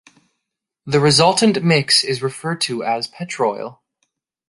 [0.83, 3.81] The resultant mix is referred to as petroil.